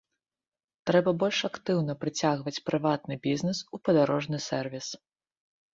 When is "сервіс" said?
4.49-4.87